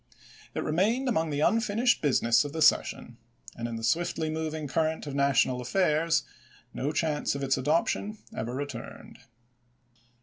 It 0.55 0.63
remained 0.63 1.07
among 1.07 1.29
the 1.29 1.41
unfinished 1.41 2.01
business 2.01 2.43
of 2.43 2.53
the 2.53 2.61
ses 2.63 2.87
sion, 2.87 3.17
and 3.55 3.67
in 3.67 3.75
the 3.75 3.83
swiftly 3.83 4.31
moving 4.31 4.67
current 4.67 5.05
of 5.05 5.13
national 5.13 5.61
affairs 5.61 6.23
no 6.73 6.91
chance 6.91 7.35
of 7.35 7.43
its 7.43 7.55
adoption 7.55 8.17
ever 8.35 8.55
returned. 8.55 9.19